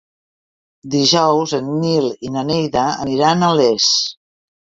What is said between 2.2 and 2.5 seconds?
i na